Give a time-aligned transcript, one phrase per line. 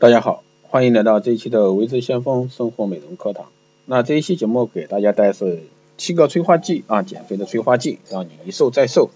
[0.00, 3.46] 大家好，欢迎来到这一期的维持先锋生活美容课堂。
[3.84, 5.64] 那这一期节目给大家带是
[5.96, 9.10] 七个催化剂啊，减肥的催化剂，让你一瘦再瘦。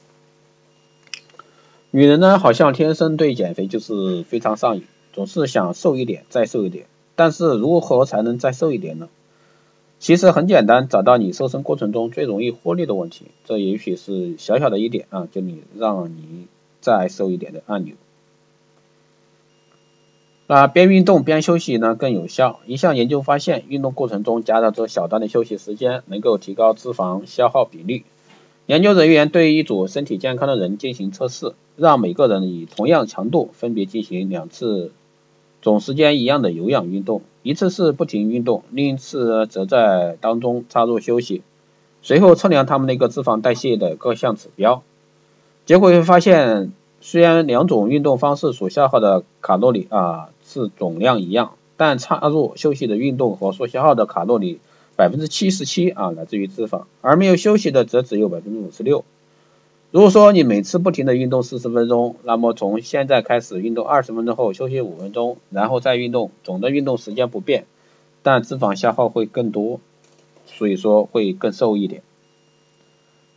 [1.93, 4.83] 女人呢，好像天生对减肥就是非常上瘾，
[5.13, 6.87] 总是想瘦一点再瘦一点。
[7.15, 9.09] 但是如何才能再瘦一点呢？
[10.01, 16.49] 其实很简单，找到你瘦身过程中最容易获利的问题，这也许是小小的一点啊，就你让你
[16.81, 17.95] 再瘦一点的按钮。
[20.55, 22.61] 那边运动边休息呢更有效。
[22.67, 28.05] 一项研究发现，运动过程中加上这小段的休息时间，能够提高脂肪消耗比例。
[28.67, 34.93] 研究人员对一组身体健康的人进行测试，让每个人以同样强度分别进行两次
[35.63, 41.41] 总时间一样的有氧运动，一次是不停运动，另一次则在当中插入休息。
[42.03, 44.83] 随后测量他们那个脂肪代谢的各项指标，
[45.65, 46.73] 结果会发现，
[47.03, 50.31] 虽然两种运动方式所消耗的卡路里啊。
[50.45, 54.59] 是总量一样，但插入休息的运动和所消耗的卡路里
[54.97, 59.03] 百分之七十七啊来自于脂肪，而没有休息的则只有百分之五十六。
[59.93, 67.65] 如果说你每次不停的运动四十分钟，那么从现在开始运动二十分钟后休息五分钟，然后再运动，总的运动时间不变，
[68.23, 69.81] 但脂肪消耗会更多，
[70.45, 72.03] 所以说会更瘦一点。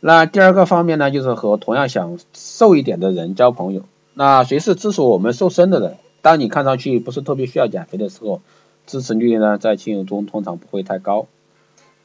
[0.06, 3.82] 那第二个方面呢，就是和同样想瘦一点的人交朋友。
[4.14, 5.96] 那谁是支持我们瘦身的人？
[6.22, 8.40] 当你看上去不是特别需要减肥的时候，
[8.86, 11.26] 支持率呢在亲友中通常不会太高。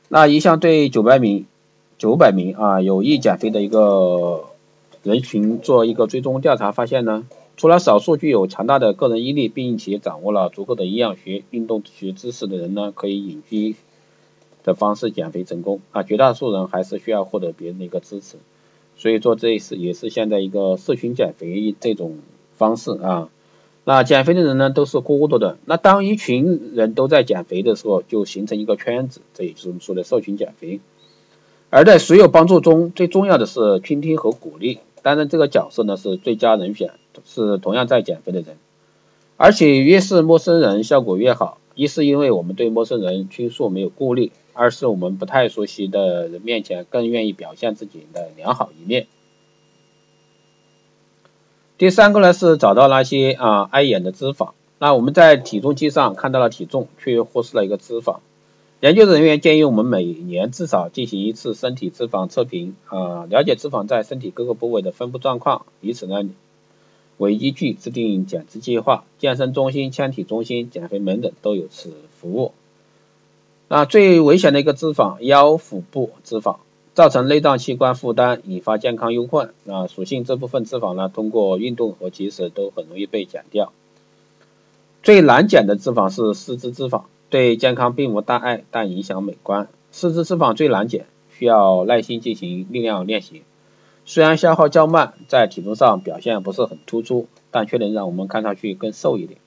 [0.07, 1.45] 那一项对九百名
[1.99, 4.45] 九百名啊有意减肥的一个
[5.03, 13.75] 人群做一个追踪调查，发现呢，除了少数具有强大的个人毅力，并且掌握了足够的营养学、运动学知识的人呢，可以隐居
[14.63, 18.37] 的方式减肥成功啊，绝大多数人还是需要获得别人的一个支持。
[18.97, 22.19] 所以说这是也是现在一个社群减肥这种
[22.55, 23.29] 方式啊。
[23.83, 25.57] 那减肥的人呢，都是孤独的。
[25.65, 30.79] 那当一群人都在减肥的时候，就形成一个圈子，这也就是我们说的社群减肥。
[31.71, 34.79] 而在所有帮助中，最重要的是倾听和鼓励。
[35.01, 36.91] 当然，这个角色呢是最佳人选，
[37.25, 38.57] 是同样在减肥的人。
[39.35, 41.57] 而且越是陌生人，效果越好。
[41.73, 49.07] 一是因为我们对陌生人倾诉没有顾虑，二是我们不太熟悉的人面前更愿意表现自己的良好一面。
[51.77, 54.51] 第三个呢是找到那些啊碍眼的脂肪。
[54.77, 58.19] 那我们在体重机上看到了体重，却忽视了一个脂肪。
[58.79, 66.27] 研究人员建议我们每年至少进行一次身体脂肪测评啊，了解脂肪在身体各个部位的分布状况，以此呢
[67.17, 69.03] 为依据制定减脂计划。
[69.19, 72.53] 健身中心、纤体中心、减肥门诊都有此服务。
[73.73, 76.57] 那最危险的一个脂肪，腰腹部脂肪。
[76.93, 79.53] 造成内脏器官负担，引发健康忧患。
[79.65, 83.71] 啊，属性这部分脂肪呢，通过运动和节食都很容易被减掉。
[85.03, 89.69] 最难减的脂肪是四肢脂肪，对健康并无大碍，但影响美观。
[89.93, 93.41] 四肢脂肪最难减，需要耐心进行力量练习。
[94.03, 99.39] 虽然消耗较慢，在体重上表现不是很突出，但却能让我们看上去更瘦一点。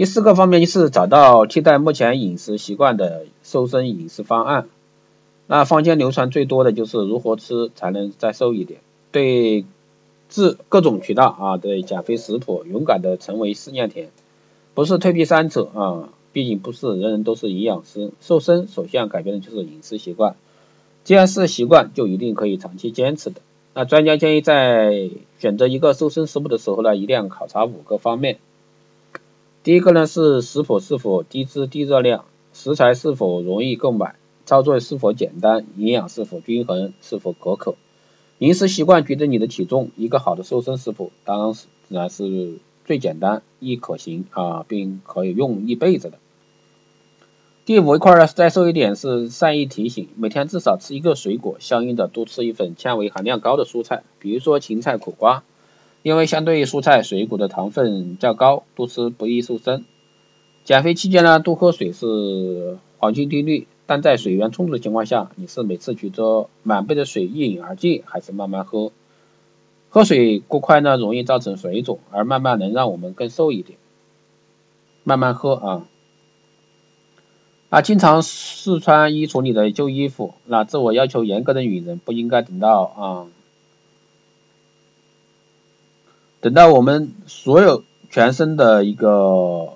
[0.00, 4.66] 第四个方面就是找到替代目前饮食习惯的瘦身饮食方案。
[5.46, 8.80] 那坊间流传最多的就是如何吃才能再瘦一点，
[9.12, 9.66] 对
[10.30, 14.08] 治各种渠道啊，对减肥食谱勇敢的成为试验田，
[14.72, 20.34] 不是退避三舍啊，毕竟不是人人都是营养师，瘦身首先改变的就是饮食习惯，
[21.04, 23.42] 既然是习惯，就一定可以长期坚持的。
[23.74, 28.38] 那专家建议在选择一个瘦身食谱的时候呢，一定要考察五个方面，
[29.70, 34.16] 第一个呢是食谱是否低脂低热量，食材是否容易购买。
[34.44, 37.76] 操作是否简单，营养是否均衡，是否可口，
[38.38, 39.92] 饮食习惯决定你的体重。
[39.94, 46.18] 一个好的瘦身食谱，当然是自然是最简单、易可行啊，并可以用一辈子的。
[47.64, 55.44] 第五一块呢，再瘦一点是善意提醒，每天至少吃一个水果，相应的多吃一份纤维含量高的蔬菜，比如说芹菜、苦瓜，
[56.02, 59.84] 因为相对于蔬菜、水果的糖分较高，多吃不易瘦身。
[60.64, 63.66] 减肥期间呢，多喝水是黄金定律。
[63.86, 68.92] 但在水源充足的情况下，你是每次取着满杯的水一饮而尽，还是慢慢喝？
[69.88, 73.78] 喝水过快呢，容易造成水肿，而慢慢能让我们更瘦一点。
[75.02, 75.86] 慢慢喝啊！
[77.70, 83.26] 啊，经常试穿衣橱里的旧衣服，那自我要求严格的女人不应该等到啊，
[86.40, 89.74] 等到我们所有全身的一个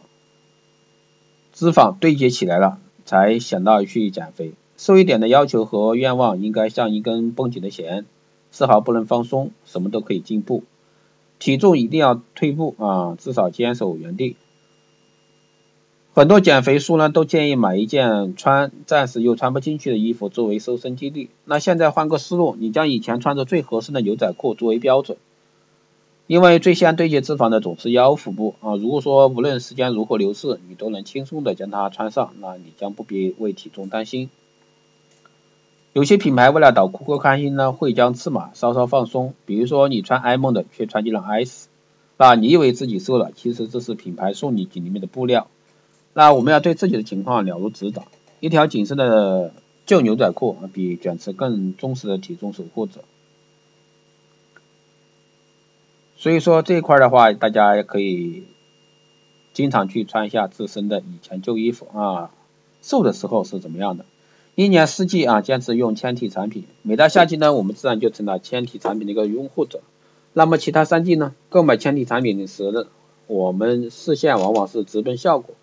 [1.52, 2.78] 脂肪堆积起来了。
[3.06, 8.06] 才想到去减肥，瘦一点的要求和愿望应该像一根绷紧的弦，
[8.50, 10.64] 丝毫不能放松，什么都可以进步。
[11.38, 14.37] 体重一定要退步啊，至少坚守原地。
[16.14, 21.28] 很多减肥书呢都建议买一件穿暂时又穿不进去的衣服作为瘦身基地。
[21.44, 25.19] 那现在换个思路，你将以前穿着最合适的牛仔裤作为标准，
[26.26, 28.76] 因为最先堆积脂肪的总是腰腹部啊。
[28.76, 34.30] 如果说无论时间如何流逝，你都能轻松的将它穿上，那你将不必为体重担心。
[35.92, 41.68] 有些品牌为了导顾客开心呢，会将尺码稍稍放松，比如说你穿 M 的却穿进了 S，
[42.16, 45.46] 那你以为自己瘦了，其实这是品牌送你紧里面的布料。
[46.14, 48.06] 那我们要对自己的情况了如指掌，
[48.40, 49.52] 一条紧身的
[49.84, 53.02] 旧牛仔裤比卷尺更忠实的体重守护者。
[56.24, 58.44] 所以说这一块的话，大家也可以
[59.52, 62.30] 经常去穿一下自身的以前旧衣服啊。
[62.80, 64.06] 瘦的时候是怎么样的？
[64.54, 69.82] 一年四季啊，坚持用纤体产品，每到夏季呢，我们自然就成了纤体产品的一个拥护者。
[70.32, 72.86] 那么其他三季呢，购买纤体产品的时呢，
[73.26, 75.54] 我们视线往往是直奔效果。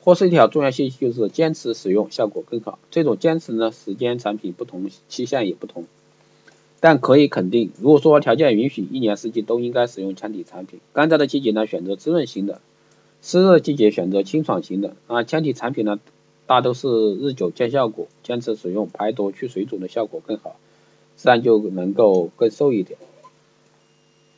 [0.00, 2.78] 或是一条重要信息就是坚持使用效果更好。
[2.92, 5.86] 这种坚持呢，时间产品不同，期限也不同。
[6.84, 10.80] 但可以肯定，如果说条件允许，一年四季都应该使用纤体产品。
[10.92, 12.60] 干燥的季节呢，选择滋润型的；
[13.22, 14.94] 湿热季节选择清爽型的。
[15.06, 15.98] 啊，纤体产品呢，
[16.44, 20.56] 大都是日久见效果，坚持使用排毒去水肿的效果更好，
[21.16, 22.98] 自然就能够更瘦一点。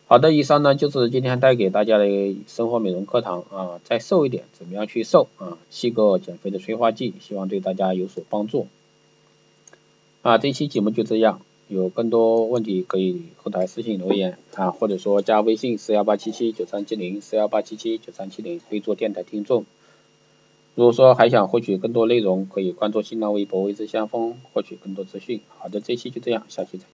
[0.07, 2.07] 好的，以上呢就是今天带给大家的
[2.47, 5.59] 生活美容课堂啊，再瘦一点，怎么样去瘦啊？
[5.69, 8.69] 七个减肥的催化剂，希望对大家有所帮助。
[10.23, 19.65] 啊，这期节目就这样，有更多问题可以后台私信留言啊，或者说加微信四幺八七七九三七零四幺八七七九三七零，可以做电台听众。
[20.77, 25.41] 如果说还想获取更多内容，可以关注新浪微博“微之相锋”获取更多资讯。
[25.59, 26.85] 好的，这期就这样，下期再。